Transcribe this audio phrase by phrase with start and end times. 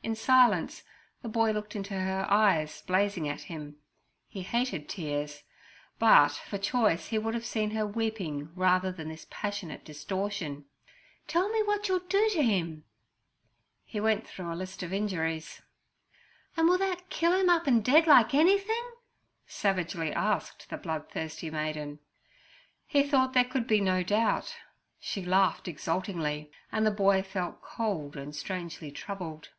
[0.00, 0.84] In silence
[1.20, 3.76] the boy looked into her eyes blazing at him.
[4.26, 5.42] He hated tears,
[5.98, 10.64] but, for choice, he would have seen her weeping rather than this passionate distortion.
[11.26, 12.84] 'Tell me wot'll you do to 'im?'
[13.84, 15.60] He went through a list of injuries.
[16.56, 18.92] 'An' will that kill 'im up dead like anything?'
[19.46, 21.98] savagely asked the bloodthirsty maiden.
[22.86, 24.56] He thought there could be no doubt.
[24.98, 29.50] She laughed exultingly, and the boy felt cold and strangely troubled.